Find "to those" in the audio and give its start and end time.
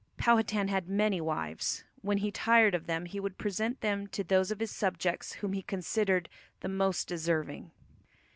4.07-4.49